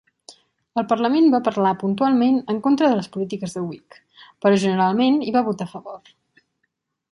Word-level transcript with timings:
Al 0.81 0.85
parlament 0.91 1.27
va 1.33 1.39
parlar 1.47 1.73
puntualment 1.83 2.39
en 2.55 2.63
contra 2.69 2.89
de 2.93 2.97
les 3.01 3.11
polítiques 3.17 3.55
de 3.59 3.63
Whig, 3.67 4.01
però 4.47 4.59
generalment 4.67 5.23
hi 5.29 5.37
va 5.39 5.47
votar 5.53 5.71
a 5.71 5.75
favor. 5.79 6.13